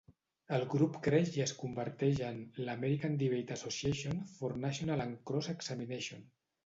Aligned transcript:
El 0.57 0.63
grup 0.73 0.95
creix 1.07 1.27
i 1.39 1.43
es 1.43 1.51
converteix 1.63 2.21
en 2.29 2.39
l'American 2.69 3.19
Debate 3.25 3.55
Association 3.59 4.17
for 4.39 4.57
National 4.65 5.05
and 5.05 5.19
Cross 5.31 5.51
Examination. 5.55 6.27